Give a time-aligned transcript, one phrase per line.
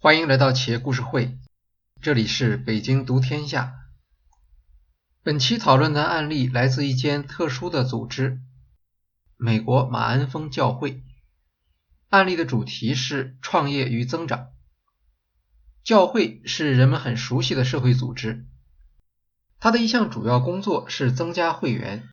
[0.00, 1.36] 欢迎来到企业故事会，
[2.00, 3.74] 这里是北京读天下。
[5.24, 8.38] 本期讨论的案例来自一间特殊的组织——
[9.36, 11.02] 美国马鞍峰教会。
[12.10, 14.50] 案例的主题是创业与增长。
[15.82, 18.46] 教会是人们很熟悉的社会组织，
[19.58, 22.08] 它的一项主要工作是增加会员。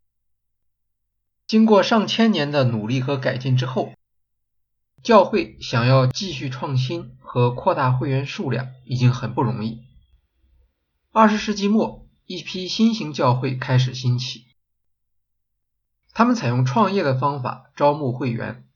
[1.46, 3.94] 经过上千年的努力和改进之后，
[5.04, 9.84] 教会想要继续创新和扩大会员数量已经很不容易。
[11.12, 14.46] 二十世纪末，一批新型教会开始兴起，
[16.12, 18.68] 他们采用创业的方法招募会员，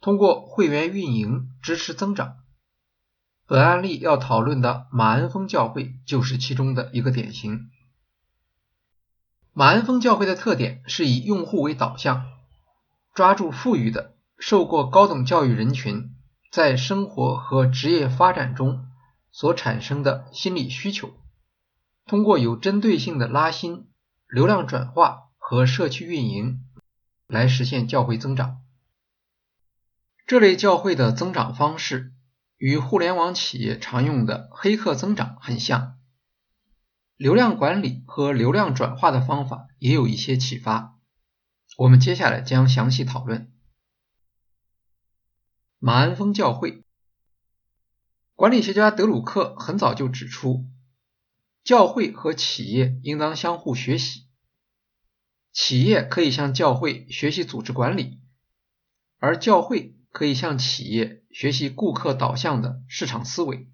[0.00, 2.38] 通过会员运营支持增长。
[3.46, 7.70] 本案例要讨论的马鞍峰教会就是其中的一个典型。
[9.52, 12.26] 马鞍峰教会的特点是以用户为导向，
[13.14, 14.14] 抓住富裕的。
[14.38, 16.14] 受过高等教育人群
[16.52, 18.86] 在生活和职业发展中
[19.32, 21.12] 所产生的心理需求，
[22.06, 23.88] 通过有针对性的拉新、
[24.28, 26.64] 流量转化和社区运营
[27.26, 28.60] 来实现教会增长。
[30.26, 32.12] 这类教会的增长方式
[32.56, 35.98] 与互联网企业常用的黑客增长很像，
[37.16, 40.96] 流量管理和流量转化的方法也有一些启发。
[41.76, 43.52] 我们接下来将详细讨论。
[45.88, 46.84] 马鞍峰教会
[48.34, 50.66] 管理学家德鲁克很早就指出，
[51.64, 54.26] 教会和企业应当相互学习。
[55.50, 58.20] 企业可以向教会学习组织管理，
[59.16, 63.70] 而教会可以向企业学习顾客导向的市场思维。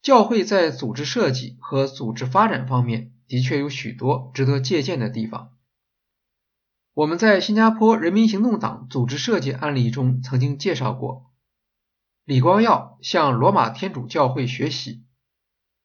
[0.00, 5.57] 教会在组织设计和组织发展方面的确有许多值得借鉴的地方。
[6.98, 11.30] 我们在新加坡人民行动党组织设计案例中曾经介绍过，
[12.24, 15.04] 李光耀向罗马天主教会学习，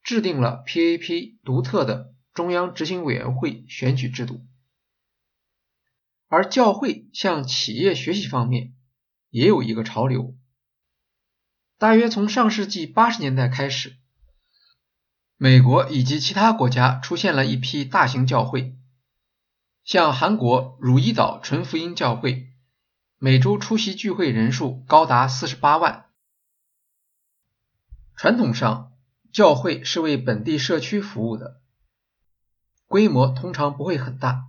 [0.02, 4.42] 制定了 PAP 独特的中央执行委员会选举制度。
[6.30, 8.74] 而教会向企业学习方面
[9.30, 10.36] 也有一个潮流，
[11.78, 13.98] 大约从上世纪八十年代开始，
[15.38, 18.76] 美国以及其他国家出现了一批大型教会。
[19.84, 22.48] 像韩国汝矣岛纯福音教会，
[23.18, 26.06] 每周出席聚会人数高达四十八万。
[28.16, 28.94] 传统上，
[29.34, 31.60] 教会是为本地社区服务的，
[32.88, 34.46] 规模通常不会很大。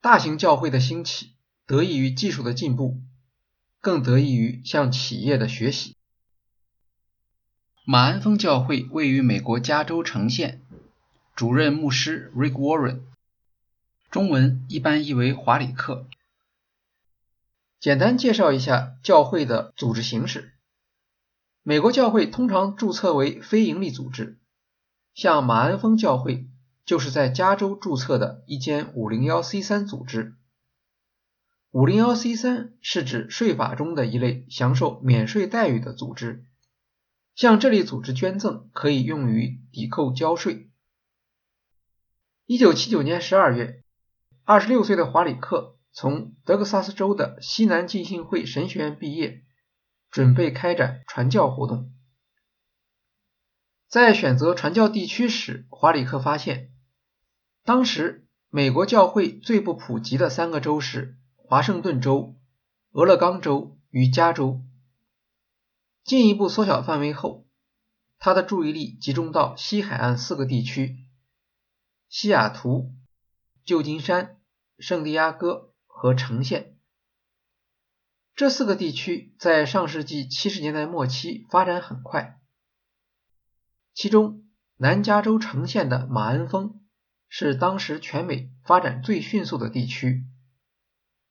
[0.00, 1.34] 大型教会的兴起
[1.66, 3.02] 得益于技术的进步，
[3.80, 5.96] 更得益于向企业的学习。
[7.84, 10.62] 马鞍峰教会位于美国加州城县，
[11.34, 13.02] 主任牧师 Rick Warren。
[14.12, 16.06] 中文一般译为华里克。
[17.80, 20.52] 简单介绍一下教会的组织形式。
[21.62, 24.38] 美国教会通常注册为非营利组织，
[25.14, 26.46] 像马鞍峰教会
[26.84, 30.36] 就是在加州注册的一间 501c3 组织。
[31.70, 36.44] 501c3 是指税法中的一类享受免税待遇的组织，
[37.34, 40.68] 向这类组织捐赠可以用于抵扣交税。
[42.46, 43.81] 1979年12月。
[44.44, 49.44] 二十六岁的华里克从德克萨斯州的西南浸信会神学院毕业，
[50.10, 51.92] 准备开展传教活动。
[53.86, 56.72] 在选择传教地区时，华里克发现，
[57.62, 62.34] 当时美国教会最不普及的三个州是华盛顿州、
[62.90, 64.60] 俄勒冈州与加州。
[66.02, 67.46] 进一步缩小范围后，
[68.18, 70.98] 他的注意力集中到西海岸四个地区：
[72.08, 72.92] 西雅图。
[73.64, 74.40] 旧金山、
[74.78, 76.76] 圣地亚哥和城县
[78.34, 82.40] 这四个地区在上世纪七十年代末期发展很快，
[83.94, 84.44] 其中
[84.76, 86.80] 南加州城县的马鞍峰
[87.28, 90.24] 是当时全美发展最迅速的地区，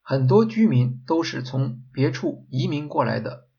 [0.01, 3.49] 很多居民都是从别处移民过来的。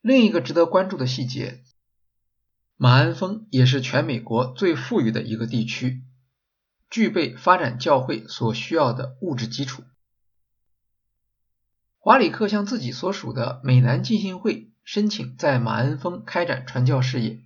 [0.00, 1.64] 另一个值得关注的细节，
[2.76, 6.05] 马鞍峰也是全美国最富裕的一个地区。
[6.96, 9.82] 具备发展教会所需要的物质基础。
[11.98, 17.42] 华里克向自己所属的美南浸信会申请在马恩峰开展传教事业。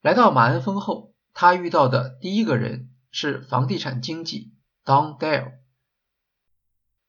[0.00, 5.52] 来到马恩峰后，他遇到的第一个人是房地产经纪 Don Dale。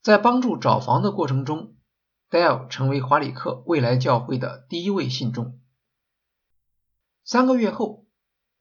[0.03, 1.75] 在帮助找房的过程中
[2.29, 5.59] ，Dale 成为华里克未来教会的第一位信众。
[7.23, 8.04] 三个月后。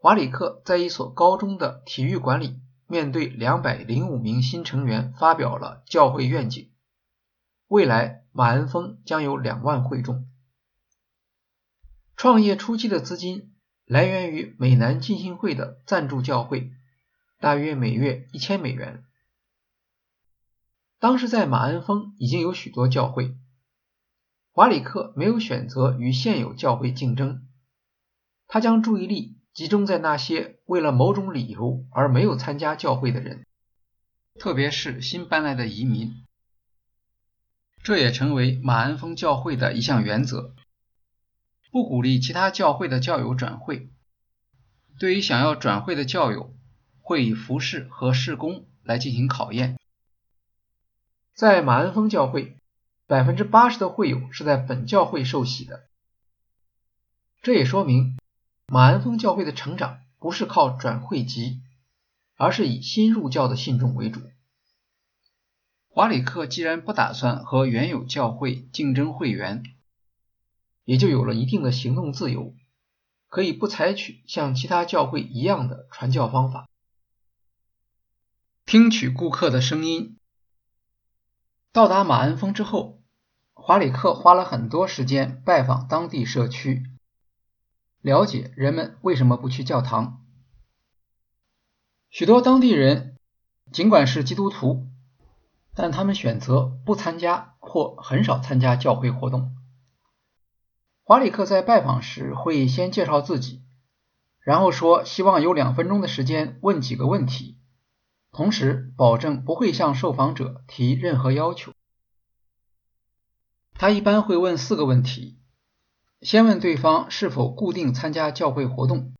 [0.04, 6.70] 华里克在一所高中的体育馆里，面对两百零五名新成员，发表了教会愿景：
[7.68, 10.28] 未来马恩峰将有两万会众。
[12.16, 13.54] 创业初期的资金
[13.86, 16.70] 来源于美南浸信会的赞助教会，
[17.40, 19.06] 大约每月一千美元。
[20.98, 23.34] 当时在马恩峰已经有许多教会，
[24.52, 27.48] 华里克没有选择与现有教会竞争，
[28.46, 33.46] 他将注意力集中在那些为了某种理由而没有参加教会的人，
[34.40, 36.24] 特别是新搬来的移民。
[37.80, 40.54] 这也成为马恩峰教会的一项原则：
[41.70, 43.90] 不鼓励其他教会的教友转会。
[44.98, 46.52] 对于想要转会的教友，
[47.00, 49.78] 会以服饰和事工来进行考验。
[51.32, 52.56] 在马恩峰教会，
[53.06, 55.84] 百分之八十的会友是在本教会受洗的。
[57.40, 58.16] 这也说明
[58.66, 61.60] 马鞍峰教会的成长不是靠转会籍，
[62.36, 64.20] 而是以新入教的信众为主。
[65.88, 69.62] 华里克既然不打算和原有教会竞争会员，
[70.84, 72.54] 也就有了一定的行动自由，
[73.28, 76.68] 可以不采取像其他教会一样的传教方法，
[78.64, 80.16] 听取顾客的声音。
[81.70, 83.02] 到达马鞍峰之后，
[83.52, 86.82] 华里克花了很多时间拜访当地社区，
[88.04, 90.20] 了解人们为什么不去教堂。
[92.10, 93.16] 许多当地人
[93.72, 94.86] 尽管是基督徒，
[95.74, 99.56] 但他们选择不参加或很少参加教会活动。
[101.02, 103.64] 华里克在拜访时会先介绍自己，
[104.38, 107.58] 然后说希望有两分钟的时间问几个问题。
[108.32, 111.72] 同时，保证不会向受访者提任何要求。
[113.72, 115.38] 他一般会问四个问题：
[116.24, 119.12] 先问对方是否固定参加教会活动，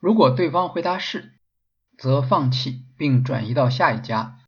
[0.00, 1.38] 如果对方回答是，
[1.96, 4.40] 则放弃并转移到下一家。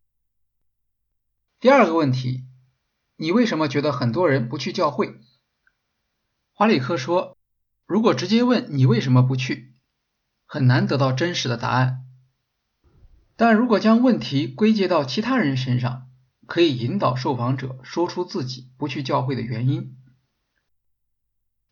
[1.60, 2.44] 第二个问题：
[3.14, 5.20] 你为什么觉得很多人不去教会？
[6.52, 7.38] 华里克说，
[7.86, 9.76] 如果直接问你为什么不去，
[10.44, 12.04] 很难得到真实的答案。
[13.36, 16.08] 但如果将问题归结到其他人身上，
[16.48, 19.96] 可以引导受访者说出自己不去教会的原因。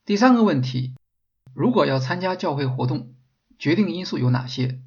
[0.06, 0.94] 第三个问题，
[1.54, 3.14] 如果要参加教会活动，
[3.58, 4.82] 决定因素有哪些？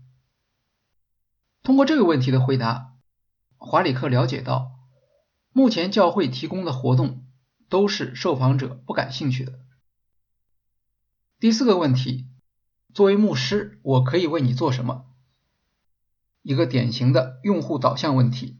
[1.63, 2.93] 通过这个问题的回答，
[3.57, 4.73] 华里克了解到，
[5.51, 7.25] 目前教会提供的活动
[7.67, 9.59] 都是受访者不感兴趣的。
[11.39, 12.27] 第四个问题，
[12.93, 15.07] 作为牧师，我可以为你做什么？
[16.43, 18.59] 一个典型的用户导向问题。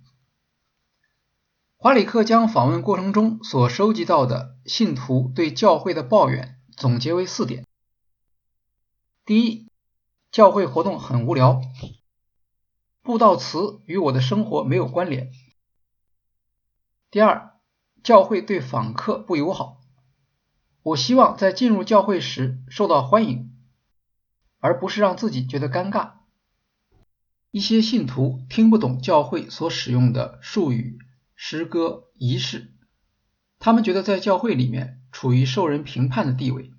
[1.87, 7.65] 马里克将访问过程中所收集到的信徒对教会的抱怨总结为四点：
[9.23, 9.69] 第一，
[10.29, 11.61] 教会活动很无聊，
[13.03, 15.27] 布道词与我的生活没有关联；
[17.09, 17.53] 第二，
[18.03, 19.79] 教会对访客不友好，
[20.83, 23.49] 我希望在进入教会时受到欢迎，
[24.59, 26.15] 而不是让自己觉得尴尬。
[27.51, 30.99] 一些信徒听不懂教会所使用的术语、
[31.39, 32.73] 诗歌、仪式，
[33.59, 36.71] 他们觉得在教会里面处于受人评判的地位。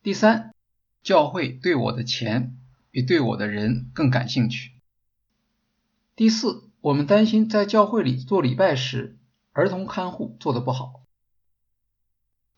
[0.00, 0.54] 第三，
[1.02, 2.56] 教会对我的钱
[2.92, 4.70] 比对我的人更感兴趣。
[6.14, 9.18] 第四，我们担心在教会里做礼拜时，
[9.50, 11.02] 儿童看护做得不好。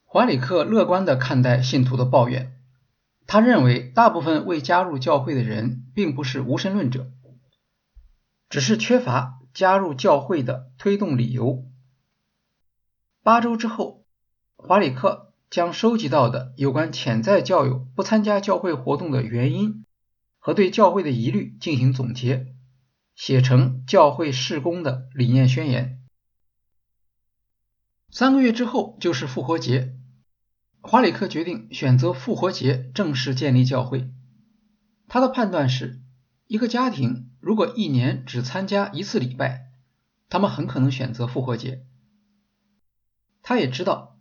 [0.04, 2.52] 华里克乐观地看待信徒的抱怨。
[3.26, 7.10] 他认为，大部分未加入教会的人并不是无神论者，
[8.50, 11.64] 只是缺乏加入教会的推动理由。
[13.22, 14.04] 八周之后，
[14.56, 19.84] 华里克将收集到的有关潜在教友不参加教会活动的原因
[20.38, 22.54] 和对教会的疑虑进行总结，
[23.14, 26.00] 写成教会事工的理念宣言。
[28.10, 29.94] 三个月之后就是复活节。
[30.80, 34.10] 华里克决定选择复活节正式建立教会。
[35.08, 36.00] 他的判断是，
[36.48, 39.66] 一个家庭如果一年只参加一次礼拜，
[40.30, 41.84] 他们很可能选择复活节。
[43.42, 44.18] 他也知道，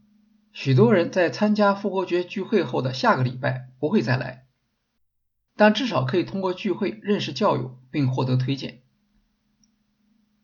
[0.52, 4.46] 许多人在参加复活节聚会后的下个礼拜不会再来，
[5.56, 8.82] 但至少可以通过聚会认识教友并获得推荐。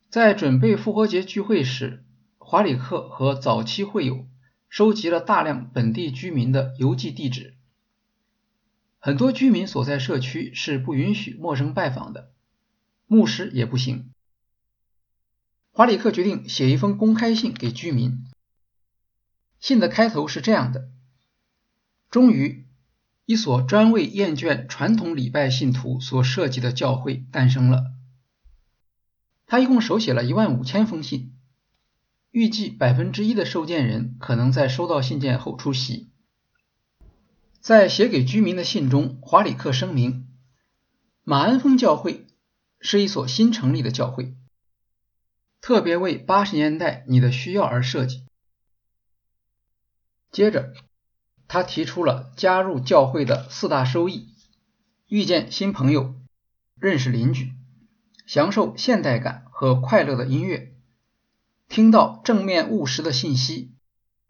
[0.10, 2.06] 在准备复活节聚会时，
[2.38, 4.26] 华里克和早期会友。
[4.70, 7.54] 收集了大量本地居民的邮寄地址，
[9.06, 12.32] 很多居民所在社区是不允许陌生拜访的，
[13.06, 14.14] 牧师也不行。
[15.74, 18.24] 华里克决定写一封公开信给居民，
[19.60, 20.88] 信的开头是这样的：
[22.10, 22.66] 终于，
[23.26, 27.92] 一所专为厌倦传统礼拜信徒所设计的教会诞生了。
[29.46, 31.34] 他一共手写了一万五千封信。
[32.32, 36.13] 预计百分之一的收件人可能在收到信件后出席。
[37.64, 40.28] 在写给居民的信中，华里克声明，
[41.24, 42.28] 马鞍峰教会
[42.82, 44.36] 是一所新成立的教会，
[45.62, 48.26] 特别为八十年代你的需要而设计。
[50.30, 50.74] 接着，
[51.48, 54.36] 他提出了加入教会的四大收益：
[55.08, 56.16] 遇见新朋友、
[56.78, 57.54] 认识邻居、
[58.26, 60.76] 享受现代感和快乐的音乐、
[61.70, 63.72] 听到正面务实的信息、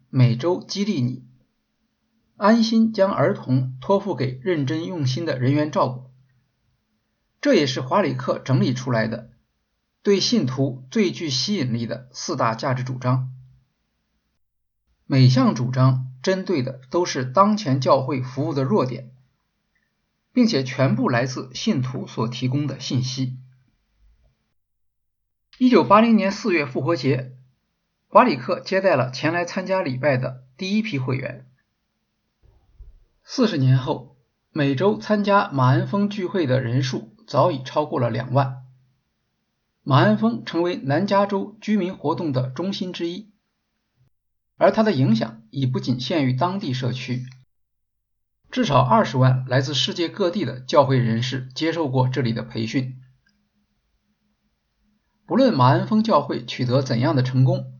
[0.08, 1.24] 每周激励你。
[2.36, 6.10] 安心将儿童托付给认真用心的人员照顾，
[7.40, 9.30] 这也是华里克整理出来的
[10.02, 13.30] 对信徒最具吸引力的四大价值主张。
[15.06, 19.12] 每项主张针对的都是当前教会服务的弱点，
[20.32, 23.38] 并且全部来自信徒所提供的信息。
[25.58, 27.36] 一九八零年四月复活节，
[28.08, 31.48] 华里克接待了前来参加礼拜的第一批会员。
[33.26, 34.18] 四十年后，
[34.50, 38.62] 每周参加马鞍峰聚会的人数早已超过了两万。
[39.82, 43.32] 马鞍峰成为南加州居民活动的中心之一，
[44.56, 47.24] 而它的影响已不仅限于当地社区。
[48.50, 53.00] 至少二十万来自世界各地的教会人士接受过这里的培训。
[55.26, 57.73] 不论马鞍峰教会取得怎样的成功。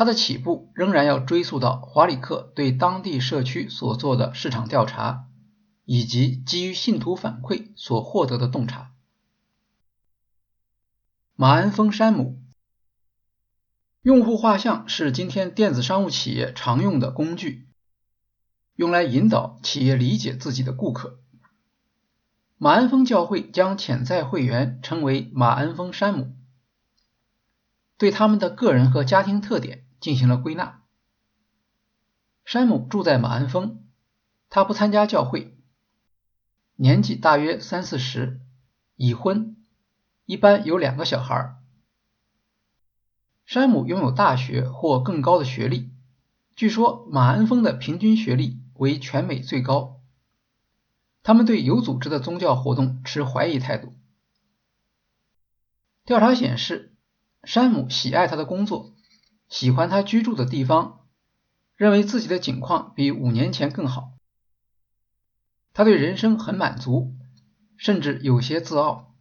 [0.00, 5.26] 它的起步仍然要追溯到华里克对当地社区所做的市场调查，
[5.84, 8.92] 以及基于信徒反馈所获得的洞察。
[11.34, 12.42] 马鞍峰山姆
[14.00, 17.68] 用户画像是今天电子商务企业常用的工具，
[18.76, 21.20] 用来引导企业理解自己的顾客。
[22.56, 26.34] 马鞍峰教会将潜在会员称为马鞍峰山姆。
[27.98, 30.82] 对他们的个人和家庭特点进行了归纳。
[32.44, 33.84] 山姆住在马鞍峰，
[34.48, 35.56] 他不参加教会，
[36.76, 38.40] 年纪大约三四十，
[38.96, 39.56] 已婚，
[40.24, 41.54] 一般有两个小孩。
[43.44, 45.90] 山姆拥有大学或更高的学历，
[46.56, 50.00] 据说马鞍峰的平均学历为全美最高。
[51.22, 53.94] 他们对有组织的宗教活动持怀疑态度。
[56.04, 56.88] 调查显示。
[57.42, 58.92] 山姆喜爱他的工作，
[59.50, 61.06] 喜欢他居住的地方，
[61.76, 64.14] 认为自己的境况比五年前更好。
[65.74, 67.14] 他对人生很满足，
[67.76, 69.14] 甚至有些自傲。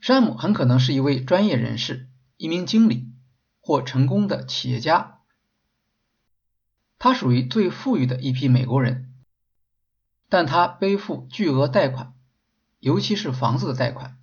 [0.00, 3.10] 山姆很可能是一位专业人士，一名经理
[3.60, 5.20] 或成功的企业家。
[6.98, 9.14] 他属于最富裕的一批美国人，
[10.28, 12.14] 但他背负巨额贷款，
[12.80, 14.18] 尤其是房子的贷款。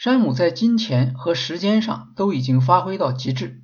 [0.00, 3.60] 山姆在金钱和时间上都已经发挥到极致，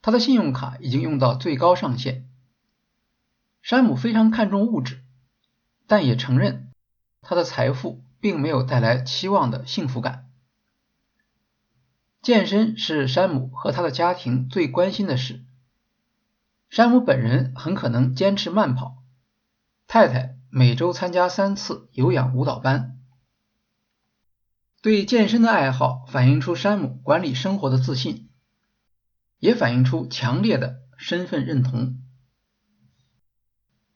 [0.00, 2.26] 他的信用卡已经用到最高上限。
[3.60, 5.02] 山姆非常看重物质，
[5.86, 6.70] 但也承认
[7.20, 10.30] 他的财富并没有带来期望的幸福感。
[12.22, 15.44] 健身是山姆和他的家庭最关心的事。
[16.70, 19.02] 山姆本人很可能坚持慢跑，
[19.86, 22.97] 太太每周参加三次有氧舞蹈班。
[24.80, 28.28] 对健身的爱好反映出山姆管理生活的自信，
[29.40, 32.00] 也反映出强烈的身份认同。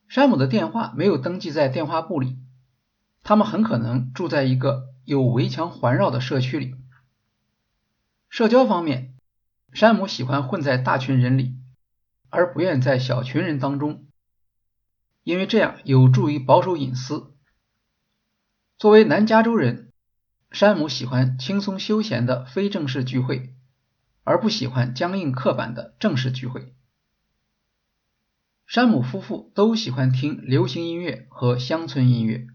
[0.08, 2.36] 山姆的电话没有登记在电话簿里，
[3.22, 6.74] 他们很可能住在一个有围墙环绕的社区里。
[8.28, 9.14] 社交方面，
[9.72, 11.54] 山姆喜欢混在大群人里，
[12.28, 14.08] 而不愿在小群人当中，
[15.22, 17.36] 因为这样有助于保守隐私。
[18.78, 19.91] 作为南加州人。
[20.52, 23.54] 山姆喜欢轻松休闲的非正式聚会，
[24.22, 26.74] 而不喜欢僵硬刻板的正式聚会。
[28.66, 32.46] 山姆夫妇都喜欢听流行音乐和乡村音乐。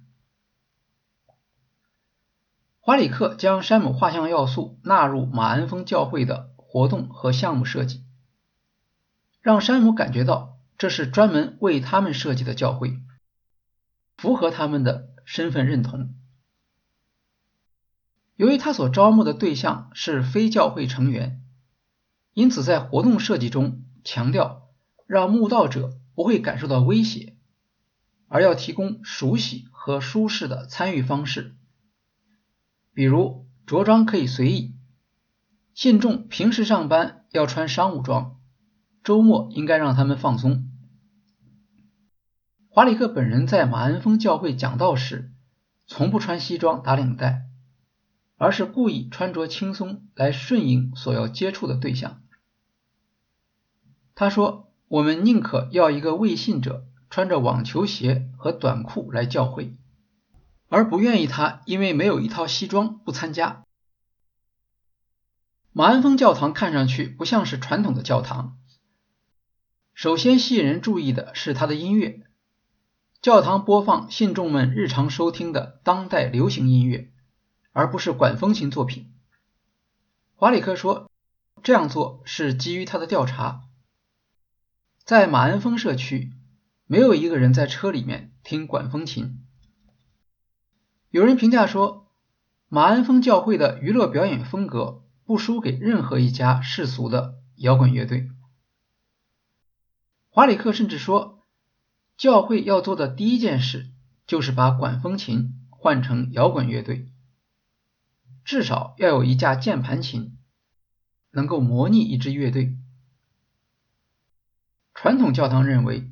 [2.79, 8.03] 华里克将山姆画像要素纳入马鞍峰教会的活动和项目设计，
[9.41, 12.99] 让山姆感觉到这是专门为他们设计的教会，
[14.17, 16.13] 符合他们的身份认同。
[18.38, 21.41] 由于他所招募的对象是非教会成员，
[22.34, 24.70] 因此在活动设计中强调
[25.08, 27.36] 让慕道者不会感受到威胁，
[28.27, 31.56] 而要提供熟悉和舒适的参与方式。
[32.94, 34.75] 比如着装可以随意，
[35.74, 38.39] 信众平时上班要穿商务装，
[39.03, 40.70] 周末应该让他们放松。
[42.70, 45.34] 华里克本人在马恩峰教会讲道时，
[45.88, 47.46] 从不穿西装打领带。
[48.38, 52.22] 而是故意穿着轻松来顺应所要接触的对象。
[54.15, 59.75] 他说：“我们宁可要一个未信者穿着网球鞋和短裤来教会，
[60.70, 63.63] 而不愿意他因为没有一套西装不参加。”
[65.74, 68.58] 马鞍峰教堂看上去不像是传统的教堂。
[69.94, 72.24] 首先吸引人注意的是它的音乐，
[73.22, 77.12] 教堂播放信众们日常收听的当代流行音乐。
[77.77, 79.13] 而不是管风琴作品。
[80.34, 81.12] 华里克说，
[81.62, 83.65] 这样做是基于他的调查。
[85.03, 86.34] 在马鞍峰社区，
[86.88, 89.46] 没有一个人在车里面听管风琴。
[91.12, 92.12] 有人评价说，
[92.67, 98.31] 马鞍峰教会的娱乐表演风格不输给任何一家世俗的摇滚乐队。
[100.31, 101.46] 华里克甚至说，
[102.17, 103.91] 教会要做的第一件事
[104.25, 107.12] 就是把管风琴换成摇滚乐队。
[108.47, 110.37] 至少要有一架键盘琴，
[111.31, 112.77] 能够模拟一支乐队。
[114.93, 116.09] 传统教堂认为，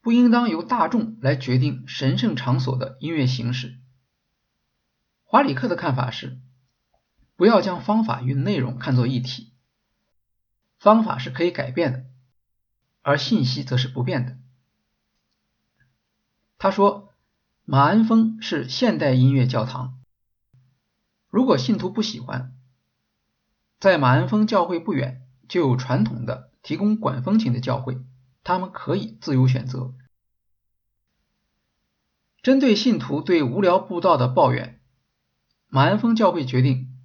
[0.00, 3.80] 不应当由大众来决定神圣场所的音乐形式。
[5.24, 6.38] 华里克的看法是，
[7.34, 9.52] 不要将方法与内容看作一体，
[10.78, 12.04] 方法是可以改变的，
[13.02, 14.38] 而信息则是不变的。
[16.58, 17.12] 他说，
[17.64, 19.99] 马鞍峰是现代音乐教堂。
[21.30, 22.54] 如果信徒不喜欢，
[23.78, 27.98] 在马鞍峰教会不远就有传统的提供管风琴的教会，
[28.42, 29.94] 他们可以自由选择。
[32.42, 34.80] 针对信徒对无聊布道的抱怨，
[35.68, 36.96] 马鞍峰教会决定，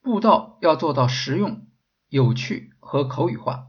[0.00, 1.66] 布道要做到实用、
[2.08, 3.66] 有趣和口语化。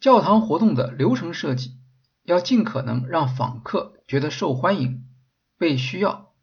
[0.00, 1.78] 教堂活动的流程设计
[2.22, 5.08] 要尽可能让访客觉得受欢迎、
[5.58, 6.33] 被需要。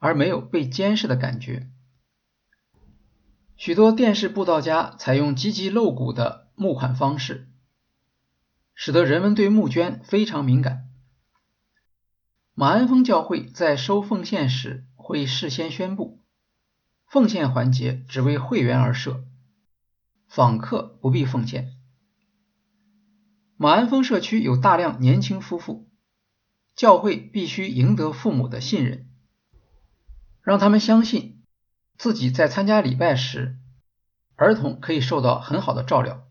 [0.00, 1.70] 而没有被监视的感觉。
[3.56, 7.48] 许多电视布道家采用积极露骨的募款方式，
[8.74, 10.88] 使得人们对募捐非常敏感。
[12.54, 16.22] 马鞍峰教会在收奉献时会事先宣布，
[17.06, 19.24] 奉献环节只为会员而设，
[20.26, 21.74] 访客不必奉献。
[23.56, 25.90] 马鞍峰社区有大量年轻夫妇，
[26.74, 29.09] 教会必须赢得父母的信任。
[30.42, 31.42] 让他们相信
[31.98, 33.58] 自己在参加礼拜时，
[34.36, 36.26] 儿童可以受到很好的照料。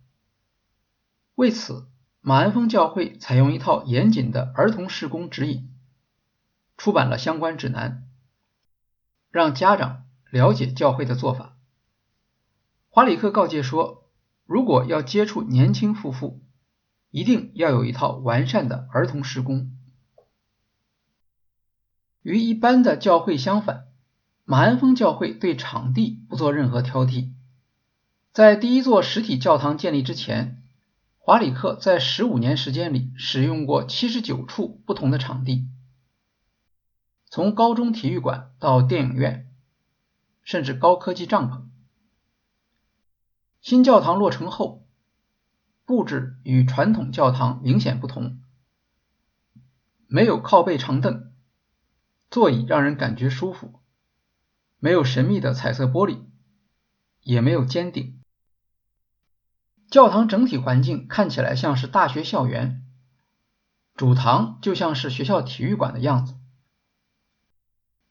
[1.35, 1.87] 为此，
[2.21, 5.73] 马鞍峰教会采用一套严谨的儿童施工指引，
[6.75, 8.07] 出版了相关指南，
[9.29, 11.55] 让家长了解教会的做法。
[12.89, 14.09] 华里克告诫说，
[14.45, 16.43] 如果要接触年轻夫妇，
[17.11, 19.71] 一定要有一套完善的儿童施工。
[22.21, 23.88] 与一般的教会相反。
[24.51, 27.33] 马鞍峰教会对场地不做任何挑剔。
[28.31, 30.63] 在第一座实体教堂建立之前，
[31.19, 35.67] 华里克在十五年时间里使用过七十九处不同的场地，
[37.27, 39.53] 从高中体育馆到电影院，
[40.41, 41.65] 甚至高科技帐篷。
[43.61, 44.87] 新教堂落成后，
[45.85, 48.41] 布置与传统教堂明显不同，
[50.07, 51.31] 没有靠背长凳，
[52.31, 53.79] 座椅让人感觉舒服。
[54.79, 56.21] 没有神秘的彩色玻璃，
[57.21, 58.21] 也没有尖顶。
[59.91, 62.85] 教堂整体环境看起来像是大学校园，
[63.95, 66.35] 主堂就像是学校体育馆的样子，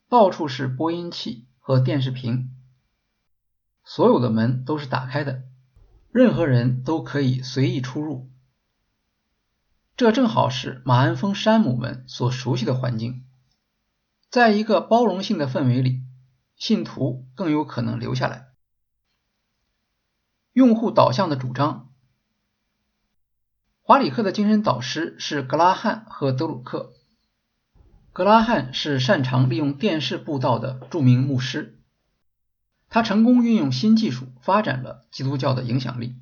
[0.08, 2.54] 到处是播音器和电视屏，
[3.84, 5.44] 所有的门都是打开的，
[6.10, 8.28] 任何人都可以随意出入。
[9.96, 13.24] 这正好是马鞍峰山姆们所熟悉的环境，
[14.28, 16.02] 在一个包容性的氛围里。
[16.58, 18.48] 信徒更有可能留下来。
[20.52, 21.92] 用户导向的主张，
[23.80, 26.92] 华里克的精神导师是格拉汉和德鲁克。
[28.12, 31.80] 格拉汉是擅长利用电视布道的著名牧师，
[32.88, 36.16] 他成功运用新技术发展了基督教的影响力。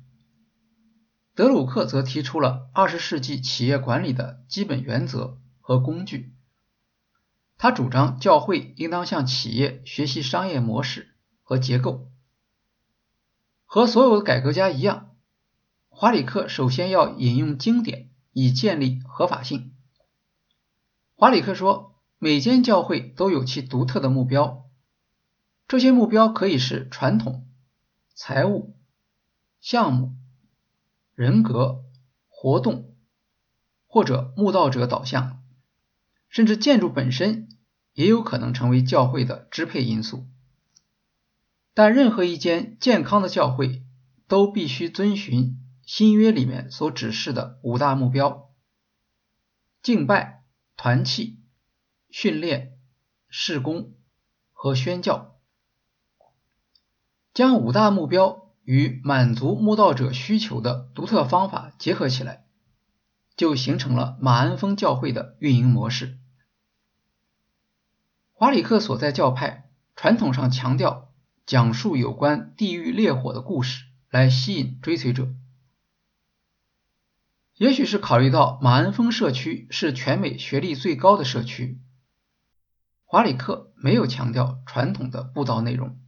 [1.33, 6.36] 德鲁克则提出了二十世纪企业管理的基本原则和工具。
[7.57, 12.09] 他主张教会应当向企业学习商业模式和结构。
[13.65, 15.15] 和所有的改革家一样，
[15.89, 19.73] 华里克首先要引用经典以建立合法性。
[21.15, 24.69] 华里克说，每间教会都有其独特的目标，
[25.67, 27.47] 这些目标可以是传统、
[28.13, 28.75] 财务、
[29.59, 30.13] 项目、
[31.15, 31.83] 人格、
[32.27, 32.95] 活动，
[33.87, 35.36] 或者慕道者导向。
[36.29, 37.49] 甚至建筑本身
[37.93, 40.25] 也有可能成为教会的支配因素。
[41.73, 43.83] 但任何一间健康的教会
[44.27, 48.51] 都必须遵循新约里面所指示的五大目标：
[49.83, 50.43] 敬拜、
[50.75, 51.39] 团契、
[52.09, 52.79] 训练、
[53.29, 53.93] 事工
[54.51, 55.39] 和宣教。
[57.33, 62.46] 将五大目标与满足慕道者需求的独特方法结合起来，
[63.37, 66.17] 就形成了马鞍峰教会的运营模式。
[68.33, 71.13] 华里克所在教派传统上强调
[71.45, 75.29] 讲述有关地狱烈火的故事来吸引追随者，
[77.55, 81.79] 也许是考虑到马鞍峰社区是全美学历最高的社区，
[83.05, 85.99] 华里克没有强调传统的布道内容。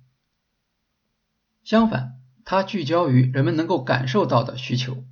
[1.63, 5.04] 相反，它聚焦于人们能够感受到的需求。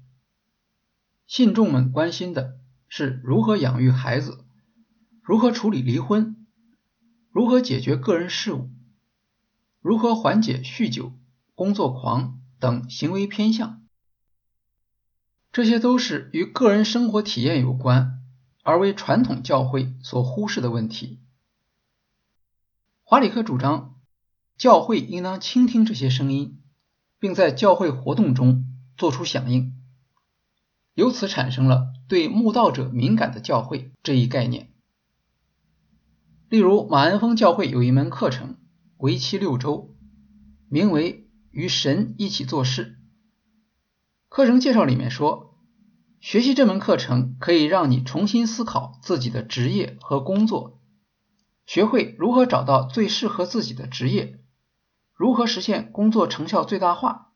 [1.27, 4.45] 信众们关心的是如何养育孩子，
[5.21, 6.47] 如何处理离婚，
[7.29, 8.71] 如何解决个人事务，
[9.81, 11.13] 如何缓解酗酒、
[11.53, 13.85] 工作狂等行为偏向。
[15.51, 18.23] 这些都是与个人生活体验有关，
[18.63, 21.19] 而为传统教会所忽视的问题。
[23.03, 23.93] 华里克主张。
[24.57, 26.59] 教会应当倾听这些声音，
[27.19, 28.65] 并在教会活动中
[28.97, 29.76] 做出响应，
[30.97, 34.73] 由此产生了对慕道者敏感的教会这一概念。
[36.49, 38.57] 例如，马鞍峰教会有一门课程，
[38.97, 39.95] 为期六周，
[40.67, 42.97] 名为“与神一起做事”。
[44.27, 45.59] 课程介绍里面说，
[46.19, 50.81] 学习这门课程可以让你重新思考自己的职业和工作，
[51.67, 54.39] 学会如何找到最适合自己的职业。
[55.13, 57.33] 如何实现工作成效最大化？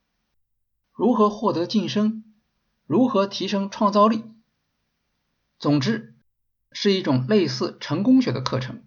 [0.92, 2.24] 如何获得晋升？
[2.92, 4.26] 如何提升创造力？
[5.60, 6.14] 总之，
[6.74, 8.84] 是一种类似成功学的课程。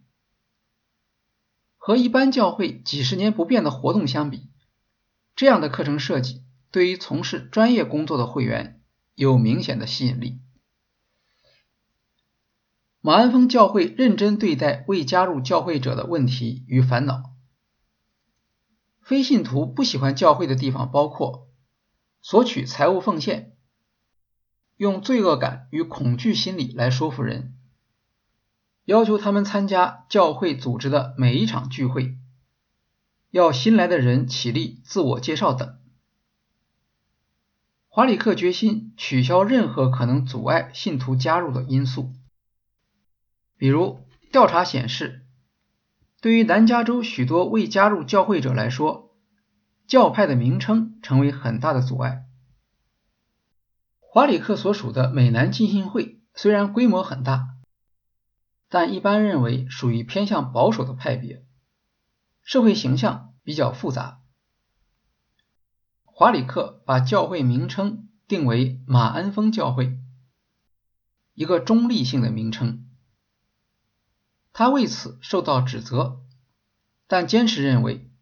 [1.78, 4.50] 和一般教会几十年不变的活动相比，
[5.34, 8.82] 这样的课程设计对于从事专业工作的会员
[9.14, 10.38] 有明显的吸引力。
[13.00, 17.32] 马鞍峰教会认真对待未加入教会者的问题与烦恼。
[19.00, 21.48] 非信徒不喜欢教会的地方包括
[22.20, 23.53] 索取财务奉献、
[24.76, 27.54] 用罪恶感与恐惧心理来说服人、
[28.84, 32.16] 要求他们参加教会组织的每一场聚会、
[33.30, 35.78] 要新来的人起立自我介绍等。
[37.88, 42.12] 华里克决心取消任何可能阻碍信徒加入的因素，
[43.56, 44.00] 比如
[44.32, 45.20] 调查显示。
[46.20, 49.14] 对于南加州许多未加入教会者来说，
[49.86, 52.23] 教派的名称成为很大的阻碍。
[54.14, 57.48] 华里克所属的美南浸信会虽然规模很大，
[58.68, 61.44] 但一般认为属于偏向保守的派别，
[62.44, 64.20] 社会形象比较复杂。
[66.04, 69.98] 华里克把教会名称定为马鞍峰教会，
[71.34, 72.88] 一个中立性的名称。
[74.52, 76.20] 他为此受到指责，
[77.08, 78.12] 但坚持认为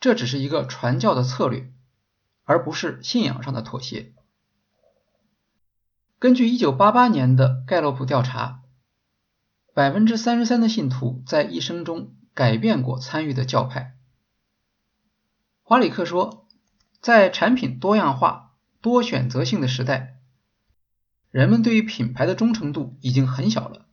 [0.00, 1.72] 这只是一个传教的策略，
[2.42, 4.16] 而不是信仰上的妥协。
[6.20, 8.62] 根据1988年的盖洛普调查，
[9.72, 13.94] 百分之三十三的信徒在一生中改变过参与的教派。
[15.62, 16.48] 华里克说，
[17.00, 20.16] 在产品多样化、多选择性的时代，
[21.30, 23.86] 人们对于品牌的忠诚度已经很小了。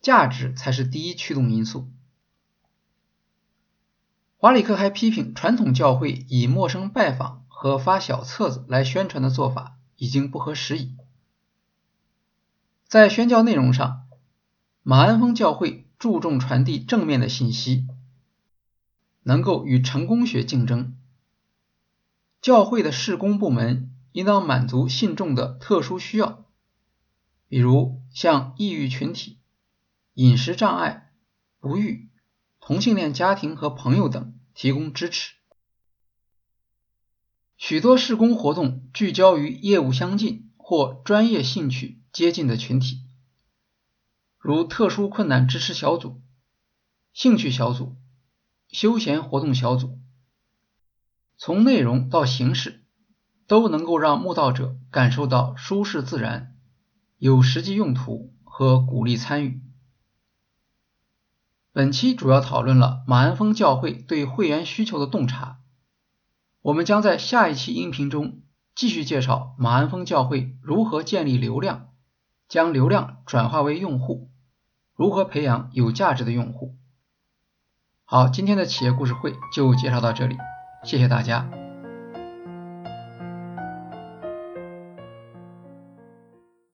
[0.00, 1.88] 价值才是第一驱动因素。
[4.38, 10.96] 华里克还批评传统教会以陌生拜访和发小册子来宣传的做法已经不合时宜。
[12.92, 14.06] 在宣教内容上，
[14.82, 17.86] 马鞍峰教会注重传递正面的信息，
[19.22, 20.94] 能够与成功学竞争。
[22.42, 26.44] 教会的事工部门应当满足信众的特殊需要，
[27.48, 29.38] 比如向抑郁群体。
[30.12, 31.14] 饮食障碍、
[31.60, 32.10] 不育、
[32.60, 35.36] 同性恋家庭和朋友等提供支持。
[37.56, 43.00] 许多事工活动聚焦于业务相近或专业兴趣接近的群体，
[44.38, 46.20] 如特殊困难支持小组、
[47.14, 47.96] 兴趣小组、
[48.68, 49.98] 休闲活动小组。
[51.38, 52.84] 从内容到形式，
[53.46, 56.54] 都能够让慕道者感受到舒适自然、
[57.16, 59.62] 有实际用途和鼓励参与。
[61.72, 65.60] 本期主要讨论了马鞍峰教会对会员需求的洞察。
[66.60, 68.42] 我们将在下一期音频中
[68.74, 71.91] 继续介绍马鞍峰教会如何建立流量，
[72.48, 74.30] 将流量转化为用户，
[74.94, 76.74] 如何培养有价值的用户。
[78.04, 80.36] 好，今天的企业故事会就介绍到这里，
[80.84, 81.61] 谢谢大家。